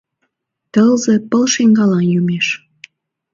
[0.73, 2.47] Тылзе пыл шеҥгелан йомеш.